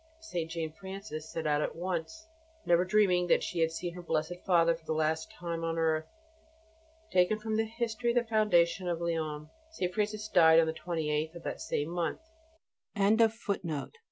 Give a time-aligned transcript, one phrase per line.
[0.21, 0.49] St.
[0.49, 4.73] Jane Frances at once set out, never dreaming that she had seen her blessed Father
[4.73, 6.07] for the last time on earth."
[7.11, 9.93] (Taken from the "History of the Foundation of Lyons.") St.
[9.93, 12.21] Francis died on the 28th of that same month.